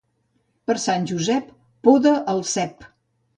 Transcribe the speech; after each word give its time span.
Per 0.71 0.75
Sant 0.83 1.05
Josep, 1.11 1.51
poda 1.89 2.15
el 2.35 2.43
cep. 2.55 2.89